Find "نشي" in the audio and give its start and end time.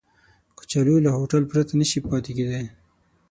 1.79-1.99